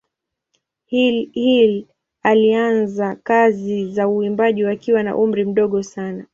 Hill 0.85 1.87
alianza 2.23 3.15
kazi 3.15 3.85
za 3.93 4.07
uimbaji 4.07 4.63
wakiwa 4.63 5.03
na 5.03 5.17
umri 5.17 5.45
mdogo 5.45 5.83
sana. 5.83 6.25